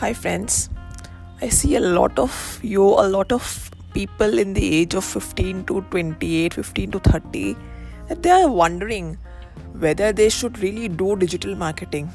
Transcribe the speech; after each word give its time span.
Hi, 0.00 0.14
friends. 0.14 0.70
I 1.42 1.50
see 1.50 1.76
a 1.76 1.80
lot 1.80 2.18
of 2.18 2.58
you, 2.62 2.82
a 2.82 3.06
lot 3.14 3.32
of 3.32 3.70
people 3.92 4.38
in 4.38 4.54
the 4.54 4.76
age 4.76 4.94
of 4.94 5.04
15 5.04 5.66
to 5.66 5.82
28, 5.90 6.54
15 6.54 6.90
to 6.92 7.00
30, 7.00 7.54
that 8.08 8.22
they 8.22 8.30
are 8.30 8.50
wondering 8.50 9.18
whether 9.78 10.10
they 10.10 10.30
should 10.30 10.58
really 10.60 10.88
do 10.88 11.16
digital 11.16 11.54
marketing, 11.54 12.06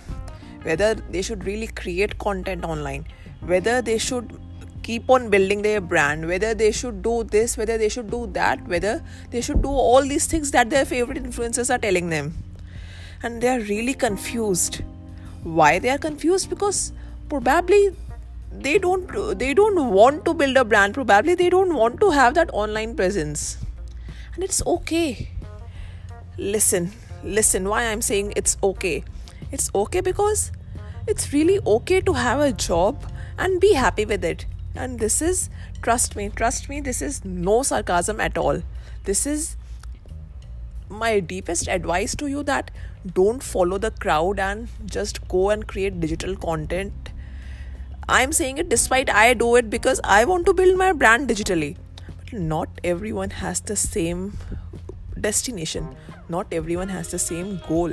whether 0.63 0.95
they 0.95 1.21
should 1.21 1.45
really 1.45 1.67
create 1.67 2.17
content 2.17 2.65
online, 2.65 3.05
whether 3.41 3.83
they 3.83 3.99
should 3.99 4.33
keep 4.81 5.07
on 5.07 5.29
building 5.29 5.61
their 5.61 5.79
brand, 5.79 6.27
whether 6.27 6.55
they 6.55 6.71
should 6.71 7.03
do 7.03 7.23
this, 7.25 7.55
whether 7.55 7.77
they 7.77 7.89
should 7.89 8.09
do 8.09 8.25
that, 8.33 8.67
whether 8.67 9.03
they 9.29 9.41
should 9.41 9.61
do 9.61 9.69
all 9.69 10.01
these 10.01 10.25
things 10.25 10.49
that 10.49 10.71
their 10.71 10.85
favorite 10.85 11.23
influencers 11.23 11.71
are 11.71 11.77
telling 11.77 12.09
them. 12.09 12.33
And 13.21 13.43
they 13.43 13.49
are 13.49 13.59
really 13.59 13.93
confused 13.93 14.81
why 15.43 15.77
they 15.77 15.89
are 15.89 15.99
confused 15.99 16.49
because 16.49 16.91
probably 17.29 17.95
they 18.51 18.77
don't 18.77 19.37
they 19.37 19.53
don't 19.53 19.91
want 19.91 20.25
to 20.25 20.33
build 20.33 20.57
a 20.57 20.65
brand. 20.65 20.93
Probably 20.93 21.35
they 21.35 21.49
don't 21.49 21.75
want 21.75 21.99
to 22.01 22.11
have 22.11 22.33
that 22.35 22.49
online 22.53 22.95
presence. 22.95 23.57
And 24.33 24.43
it's 24.43 24.65
okay. 24.65 25.29
Listen 26.37 26.91
listen 27.25 27.67
why 27.67 27.83
i'm 27.83 28.01
saying 28.01 28.31
it's 28.35 28.57
okay? 28.63 29.03
It's 29.51 29.71
okay 29.73 30.01
because 30.01 30.51
it's 31.07 31.33
really 31.33 31.59
okay 31.65 32.01
to 32.01 32.13
have 32.13 32.39
a 32.39 32.51
job 32.51 33.11
and 33.37 33.59
be 33.59 33.73
happy 33.73 34.05
with 34.05 34.23
it. 34.23 34.45
And 34.75 34.99
this 34.99 35.21
is 35.21 35.49
trust 35.81 36.15
me 36.15 36.29
trust 36.29 36.69
me 36.69 36.81
this 36.81 37.01
is 37.01 37.23
no 37.25 37.63
sarcasm 37.63 38.21
at 38.21 38.37
all. 38.37 38.61
This 39.03 39.25
is 39.25 39.57
my 40.87 41.19
deepest 41.19 41.67
advice 41.67 42.15
to 42.15 42.27
you 42.27 42.43
that 42.43 42.69
don't 43.13 43.41
follow 43.41 43.77
the 43.79 43.91
crowd 43.91 44.39
and 44.39 44.67
just 44.85 45.27
go 45.27 45.49
and 45.49 45.67
create 45.67 45.99
digital 45.99 46.35
content 46.35 47.11
i'm 48.07 48.31
saying 48.31 48.57
it 48.57 48.69
despite 48.69 49.09
i 49.09 49.33
do 49.33 49.55
it 49.55 49.69
because 49.69 49.99
i 50.03 50.23
want 50.25 50.45
to 50.45 50.53
build 50.53 50.77
my 50.77 50.91
brand 50.91 51.29
digitally. 51.29 51.75
But 52.17 52.33
not 52.33 52.69
everyone 52.83 53.31
has 53.31 53.61
the 53.61 53.75
same 53.75 54.37
destination. 55.19 55.95
Not 56.29 56.47
everyone 56.51 56.89
has 56.89 57.09
the 57.09 57.19
same 57.19 57.61
goal. 57.67 57.91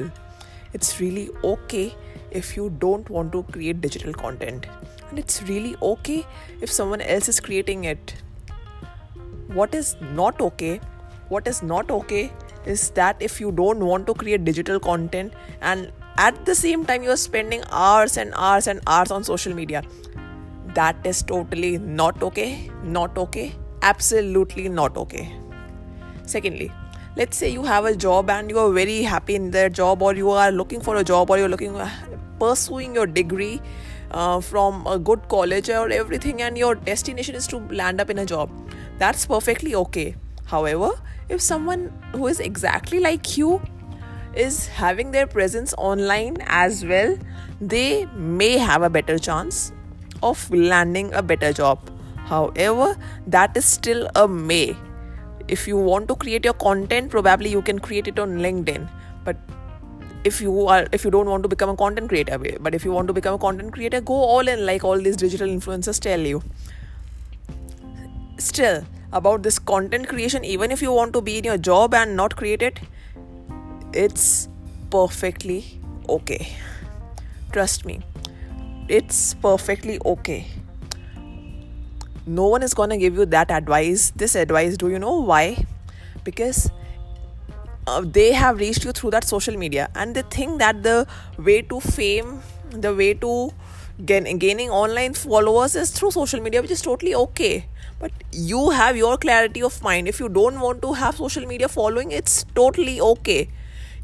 It's 0.73 1.01
really 1.01 1.31
okay 1.45 1.95
if 2.31 2.57
you 2.57 2.71
don't 2.79 3.09
want 3.09 3.33
to 3.33 3.43
create 3.45 3.81
digital 3.81 4.13
content. 4.13 4.67
And 5.11 5.19
it's 5.19 5.43
really 5.43 5.77
okay 5.83 6.27
if 6.61 6.71
someone 6.71 7.01
else 7.01 7.29
is 7.29 7.41
creating 7.41 7.85
it. 7.85 8.15
What 9.49 9.75
is 9.75 9.97
not 10.01 10.41
okay 10.41 10.81
what 11.33 11.49
is 11.49 11.63
not 11.63 11.91
okay 11.91 12.31
is 12.67 12.91
that 12.97 13.23
if 13.27 13.41
you 13.41 13.51
don't 13.53 13.85
want 13.91 14.07
to 14.07 14.15
create 14.23 14.45
digital 14.45 14.79
content 14.79 15.33
and 15.61 15.91
at 16.17 16.45
the 16.45 16.55
same 16.55 16.85
time 16.85 17.03
you're 17.03 17.17
spending 17.17 17.63
hours 17.71 18.17
and 18.17 18.33
hours 18.37 18.67
and 18.67 18.81
hours 18.87 19.11
on 19.11 19.25
social 19.25 19.55
media. 19.55 19.83
That 20.75 20.97
is 21.05 21.23
totally 21.23 21.79
not 21.79 22.23
okay. 22.23 22.71
Not 22.83 23.19
okay. 23.19 23.55
Absolutely 23.83 24.69
not 24.69 24.97
okay. 24.97 25.33
Secondly 26.25 26.73
let's 27.15 27.37
say 27.37 27.49
you 27.51 27.63
have 27.63 27.85
a 27.85 27.95
job 27.95 28.31
and 28.31 28.49
you 28.49 28.59
are 28.59 28.73
very 28.73 29.03
happy 29.03 29.35
in 29.35 29.51
that 29.51 29.73
job 29.73 30.01
or 30.03 30.15
you 30.15 30.31
are 30.31 30.51
looking 30.51 30.81
for 30.81 30.97
a 30.97 31.05
job 31.05 31.31
or 31.31 31.37
you're 31.37 31.49
looking 31.49 31.79
pursuing 32.39 32.95
your 32.95 33.07
degree 33.07 33.61
uh, 34.13 34.41
from 34.41 34.87
a 34.87 34.99
good 34.99 35.29
college 35.29 35.69
or 35.69 35.91
everything 35.91 36.41
and 36.41 36.57
your 36.57 36.75
destination 36.75 37.35
is 37.35 37.47
to 37.47 37.59
land 37.81 38.01
up 38.01 38.09
in 38.11 38.19
a 38.19 38.27
job. 38.27 38.51
That's 38.99 39.27
perfectly 39.27 39.75
okay. 39.75 40.17
However 40.47 40.91
if 41.29 41.41
someone 41.41 41.93
who 42.13 42.27
is 42.27 42.41
exactly 42.41 42.99
like 42.99 43.37
you 43.37 43.61
is 44.35 44.67
having 44.67 45.11
their 45.11 45.27
presence 45.27 45.75
online 45.79 46.37
as 46.47 46.85
well, 46.85 47.17
they 47.61 48.07
may 48.17 48.59
have 48.59 48.83
a 48.83 48.91
better 48.91 49.19
chance 49.19 49.73
of 50.23 50.51
landing 50.51 51.13
a 51.15 51.23
better 51.23 51.53
job. 51.53 51.79
However, 52.27 52.97
that 53.27 53.57
is 53.57 53.65
still 53.65 54.09
a 54.15 54.27
may. 54.29 54.77
If 55.49 55.67
you 55.67 55.77
want 55.77 56.09
to 56.09 56.15
create 56.15 56.45
your 56.45 56.55
content, 56.55 57.11
probably 57.11 57.51
you 57.51 57.63
can 57.63 57.79
create 57.79 58.09
it 58.09 58.19
on 58.19 58.39
LinkedIn. 58.39 58.89
But 59.25 59.37
if 60.25 60.41
you 60.41 60.67
are 60.67 60.87
if 60.93 61.05
you 61.05 61.11
don't 61.11 61.29
want 61.29 61.43
to 61.43 61.49
become 61.49 61.71
a 61.71 61.77
content 61.77 62.09
creator, 62.09 62.39
but 62.61 62.75
if 62.75 62.85
you 62.85 62.93
want 62.93 63.09
to 63.09 63.13
become 63.13 63.35
a 63.35 63.39
content 63.39 63.73
creator, 63.73 64.01
go 64.01 64.15
all 64.15 64.49
in 64.49 64.65
like 64.65 64.85
all 64.85 64.99
these 64.99 65.17
digital 65.17 65.49
influencers 65.49 66.01
tell 66.01 66.21
you. 66.21 66.43
Still, 68.39 68.85
about 69.13 69.43
this 69.43 69.59
content 69.59 70.09
creation, 70.09 70.45
even 70.45 70.71
if 70.71 70.81
you 70.81 70.93
want 70.93 71.13
to 71.13 71.21
be 71.21 71.39
in 71.39 71.45
your 71.45 71.59
job 71.59 71.95
and 71.95 72.17
not 72.17 72.37
create 72.37 72.63
it, 72.63 72.81
it's 73.93 74.49
perfectly 74.91 75.81
okay. 76.09 76.49
Trust 77.53 77.85
me, 77.85 78.01
it's 78.89 79.35
perfectly 79.35 79.99
okay. 80.05 80.47
No 82.27 82.47
one 82.47 82.63
is 82.63 82.75
gonna 82.75 82.97
give 82.97 83.17
you 83.17 83.27
that 83.27 83.51
advice. 83.51 84.13
This 84.15 84.35
advice, 84.35 84.77
do 84.77 84.89
you 84.89 84.99
know 84.99 85.21
why? 85.21 85.67
Because 86.25 86.71
uh, 87.87 88.03
they 88.05 88.33
have 88.33 88.59
reached 88.59 88.85
you 88.85 88.93
through 88.93 89.11
that 89.11 89.25
social 89.25 89.57
media 89.57 89.91
and 89.95 90.15
they 90.15 90.23
think 90.23 90.59
that 90.61 90.83
the 90.83 91.07
way 91.39 91.63
to 91.63 91.81
fame, 91.81 92.41
the 92.71 92.95
way 92.95 93.15
to 93.15 93.53
gain, 94.07 94.39
gaining 94.39 94.71
online 94.71 95.15
followers 95.15 95.75
is 95.75 95.91
through 95.91 96.13
social 96.13 96.41
media, 96.41 96.63
which 96.63 96.71
is 96.71 96.81
totally 96.81 97.15
okay 97.15 97.67
but 98.03 98.11
you 98.33 98.71
have 98.71 98.97
your 98.97 99.17
clarity 99.17 99.63
of 99.63 99.81
mind 99.81 100.09
if 100.09 100.19
you 100.19 100.29
don't 100.29 100.61
want 100.61 100.83
to 100.83 100.93
have 100.93 101.17
social 101.17 101.47
media 101.47 101.69
following 101.69 102.11
it's 102.11 102.45
totally 102.61 103.01
okay 103.01 103.49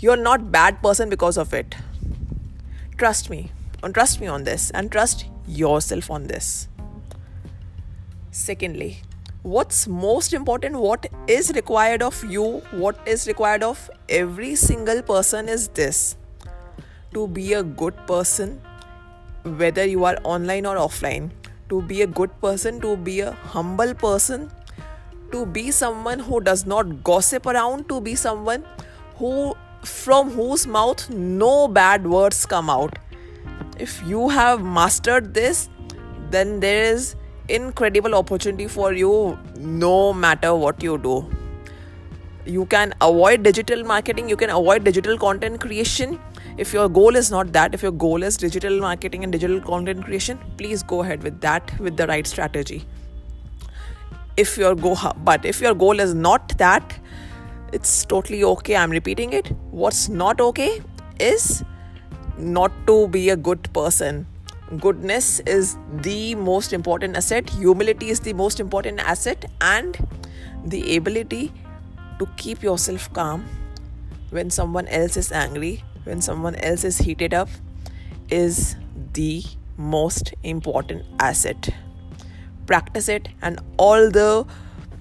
you're 0.01 0.17
not 0.17 0.51
bad 0.53 0.81
person 0.83 1.09
because 1.09 1.37
of 1.37 1.53
it. 1.55 1.75
Trust 2.97 3.31
me. 3.31 3.51
And 3.83 3.95
trust 3.95 4.21
me 4.21 4.27
on 4.27 4.45
this. 4.45 4.71
And 4.71 4.91
trust 4.91 5.27
yourself 5.47 6.11
on 6.11 6.27
this. 6.27 6.69
Secondly 8.31 9.03
what's 9.43 9.87
most 9.87 10.33
important 10.35 10.75
what 10.75 11.07
is 11.29 11.53
required 11.55 12.03
of 12.03 12.23
you 12.25 12.61
what 12.73 12.99
is 13.07 13.27
required 13.29 13.63
of 13.63 13.89
every 14.09 14.55
single 14.55 15.01
person 15.01 15.49
is 15.49 15.69
this. 15.69 16.17
To 17.15 17.27
be 17.29 17.53
a 17.53 17.63
good 17.63 17.97
person 18.07 18.61
whether 19.45 19.85
you 19.85 20.05
are 20.05 20.19
online 20.25 20.67
or 20.67 20.77
offline 20.77 21.31
to 21.69 21.83
be 21.83 22.03
a 22.03 22.07
good 22.07 22.31
person, 22.41 22.81
to 22.81 22.97
be 22.97 23.21
a 23.21 23.33
humble 23.33 23.95
person, 23.95 24.51
to 25.33 25.45
be 25.45 25.71
someone 25.71 26.19
who 26.19 26.41
does 26.41 26.67
not 26.67 27.05
gossip 27.05 27.47
around, 27.47 27.89
to 27.89 28.01
be 28.01 28.15
someone 28.15 28.65
who 29.17 29.55
from 29.85 30.31
whose 30.31 30.67
mouth 30.67 31.09
no 31.11 31.69
bad 31.69 32.07
words 32.07 32.45
come 32.47 32.71
out. 32.71 32.99
If 33.79 34.03
you 34.07 34.29
have 34.29 34.63
mastered 34.63 35.35
this, 35.35 35.69
then 36.31 36.61
there 36.61 36.85
is 36.85 37.17
incredible 37.49 38.15
opportunity 38.15 38.67
for 38.67 38.93
you 38.93 39.39
no 39.57 40.13
matter 40.13 40.55
what 40.55 40.83
you 40.83 40.99
do. 40.99 41.31
You 42.45 42.67
can 42.67 42.95
avoid 43.01 43.43
digital 43.43 43.85
marketing, 43.85 44.29
you 44.29 44.37
can 44.37 44.51
avoid 44.51 44.85
digital 44.85 45.19
content 45.19 45.61
creation 45.61 46.19
if 46.59 46.73
your 46.73 46.89
goal 46.89 47.17
is 47.19 47.31
not 47.31 47.53
that 47.53 47.75
if 47.75 47.83
your 47.83 47.93
goal 48.05 48.25
is 48.29 48.37
digital 48.37 48.81
marketing 48.85 49.23
and 49.25 49.33
digital 49.33 49.61
content 49.61 50.05
creation 50.05 50.39
please 50.57 50.83
go 50.83 51.03
ahead 51.03 51.23
with 51.23 51.41
that 51.41 51.73
with 51.79 51.97
the 51.97 52.07
right 52.09 52.27
strategy 52.27 52.85
if 54.37 54.57
your 54.59 54.75
go 54.75 54.97
but 55.29 55.45
if 55.45 55.61
your 55.61 55.75
goal 55.75 56.01
is 56.01 56.15
not 56.15 56.57
that 56.59 56.99
it's 57.73 58.05
totally 58.05 58.43
okay 58.45 58.77
i'm 58.77 58.91
repeating 58.91 59.33
it 59.33 59.53
what's 59.71 60.09
not 60.09 60.41
okay 60.41 60.81
is 61.19 61.63
not 62.37 62.73
to 62.87 63.09
be 63.09 63.29
a 63.31 63.37
good 63.37 63.71
person 63.73 64.27
goodness 64.81 65.41
is 65.41 65.77
the 66.09 66.35
most 66.35 66.73
important 66.73 67.17
asset 67.17 67.49
humility 67.51 68.11
is 68.11 68.21
the 68.21 68.33
most 68.33 68.61
important 68.61 69.01
asset 69.01 69.45
and 69.61 69.99
the 70.65 70.97
ability 70.97 71.53
to 72.19 72.27
keep 72.37 72.63
yourself 72.63 73.13
calm 73.13 73.45
when 74.31 74.51
someone 74.51 74.87
else 74.89 75.17
is 75.17 75.33
angry 75.33 75.83
when 76.05 76.21
someone 76.21 76.55
else 76.57 76.85
is 76.85 76.99
heated 76.99 77.35
up 77.35 77.49
is 78.31 78.77
the 79.15 79.43
most 79.79 80.35
important 80.43 81.05
asset. 81.21 81.69
Practice 82.67 83.09
it, 83.09 83.29
and 83.43 83.61
all 83.79 84.11
the 84.11 84.47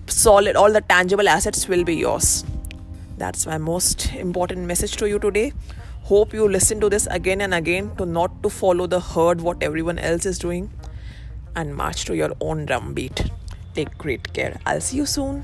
solid, 0.08 0.56
all 0.56 0.72
the 0.72 0.82
tangible 0.82 1.28
assets 1.28 1.68
will 1.68 1.84
be 1.84 1.96
yours. 1.96 2.46
That's 3.18 3.48
my 3.48 3.58
most 3.58 4.14
important 4.14 4.68
message 4.68 4.96
to 4.98 5.10
you 5.10 5.18
today. 5.18 5.52
Hope 6.04 6.34
you 6.34 6.48
listen 6.48 6.80
to 6.82 6.88
this 6.88 7.08
again 7.08 7.42
and 7.42 7.52
again 7.52 7.96
to 7.96 8.06
not 8.06 8.44
to 8.44 8.50
follow 8.50 8.86
the 8.86 9.00
herd 9.00 9.42
what 9.42 9.64
everyone 9.64 9.98
else 9.98 10.28
is 10.28 10.38
doing 10.38 10.70
and 11.56 11.76
march 11.76 12.06
to 12.06 12.16
your 12.16 12.32
own 12.40 12.68
drum 12.68 12.94
beat. 12.94 13.32
Take 13.74 13.98
great 13.98 14.32
care. 14.34 14.60
I'll 14.68 14.82
see 14.82 14.98
you 14.98 15.08
soon. 15.08 15.44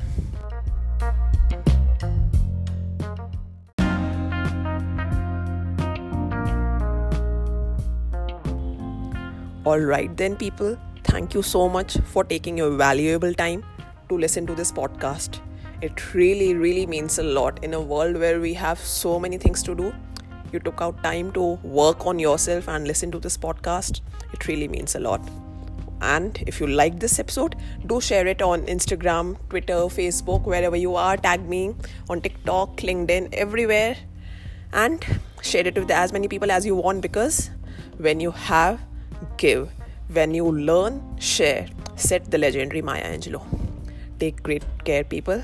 Alright, 9.66 10.16
then, 10.16 10.36
people, 10.36 10.78
thank 11.06 11.34
you 11.34 11.42
so 11.42 11.68
much 11.68 11.98
for 12.06 12.24
taking 12.24 12.58
your 12.58 12.72
valuable 12.78 13.34
time 13.34 13.64
to 14.10 14.18
listen 14.18 14.46
to 14.46 14.54
this 14.54 14.72
podcast. 14.72 15.40
It 15.85 16.13
really, 16.13 16.53
really 16.56 16.85
means 16.85 17.19
a 17.19 17.24
lot 17.24 17.62
in 17.62 17.74
a 17.74 17.81
world 17.81 18.15
where 18.15 18.39
we 18.39 18.53
have 18.53 18.80
so 18.80 19.19
many 19.19 19.38
things 19.38 19.62
to 19.63 19.75
do. 19.75 19.94
you 20.53 20.59
took 20.59 20.81
out 20.81 21.01
time 21.03 21.31
to 21.33 21.44
work 21.77 22.06
on 22.06 22.19
yourself 22.19 22.69
and 22.69 22.88
listen 22.88 23.12
to 23.12 23.19
this 23.19 23.35
podcast. 23.35 24.00
It 24.31 24.47
really 24.47 24.69
means 24.69 24.95
a 24.95 25.00
lot. 25.01 25.27
And 26.00 26.41
if 26.47 26.62
you 26.62 26.68
like 26.68 27.00
this 27.00 27.19
episode, 27.19 27.57
do 27.88 28.00
share 28.00 28.27
it 28.27 28.41
on 28.41 28.62
Instagram, 28.68 29.35
Twitter, 29.50 29.80
Facebook, 29.95 30.45
wherever 30.45 30.77
you 30.77 30.95
are. 30.95 31.18
Tag 31.18 31.50
me 31.50 31.75
on 32.09 32.21
TikTok, 32.21 32.77
LinkedIn, 32.77 33.33
everywhere. 33.33 33.97
And 34.71 35.06
share 35.41 35.68
it 35.68 35.77
with 35.77 35.91
as 35.91 36.13
many 36.13 36.29
people 36.29 36.50
as 36.50 36.65
you 36.65 36.75
want 36.75 37.01
because 37.01 37.50
when 37.97 38.21
you 38.21 38.31
have, 38.31 38.79
give. 39.36 39.69
When 40.07 40.33
you 40.33 40.50
learn, 40.50 41.01
share. 41.19 41.68
Said 41.97 42.31
the 42.31 42.38
legendary 42.38 42.81
Maya 42.81 43.03
Angelou. 43.18 43.44
Take 44.18 44.41
great 44.44 44.63
care, 44.86 45.03
people. 45.03 45.44